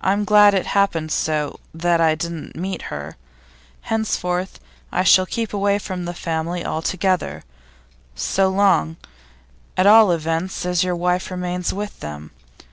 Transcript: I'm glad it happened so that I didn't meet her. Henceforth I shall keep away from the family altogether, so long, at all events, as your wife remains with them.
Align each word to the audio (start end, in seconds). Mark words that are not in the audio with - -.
I'm 0.00 0.24
glad 0.24 0.54
it 0.54 0.64
happened 0.78 1.10
so 1.10 1.58
that 1.74 2.00
I 2.00 2.14
didn't 2.14 2.54
meet 2.54 2.82
her. 2.82 3.16
Henceforth 3.80 4.60
I 4.92 5.02
shall 5.02 5.26
keep 5.26 5.52
away 5.52 5.80
from 5.80 6.04
the 6.04 6.14
family 6.14 6.64
altogether, 6.64 7.42
so 8.14 8.48
long, 8.48 8.96
at 9.76 9.88
all 9.88 10.12
events, 10.12 10.64
as 10.64 10.84
your 10.84 10.94
wife 10.94 11.32
remains 11.32 11.74
with 11.74 11.98
them. 11.98 12.30